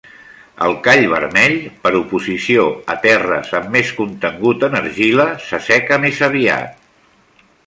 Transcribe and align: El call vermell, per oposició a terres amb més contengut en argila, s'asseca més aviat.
El 0.67 0.71
call 0.85 1.01
vermell, 1.11 1.57
per 1.83 1.91
oposició 1.99 2.65
a 2.93 2.97
terres 3.05 3.53
amb 3.61 3.71
més 3.77 3.93
contengut 4.01 4.69
en 4.69 4.81
argila, 4.83 5.31
s'asseca 5.47 6.05
més 6.07 6.25
aviat. 6.31 7.47